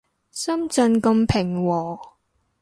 [0.31, 2.15] 深圳咁平和